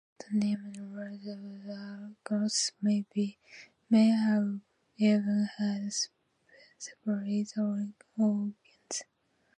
[0.17, 3.05] The name and language of the Goths may
[4.07, 4.59] have
[4.97, 5.93] even had
[6.79, 9.03] separate origins.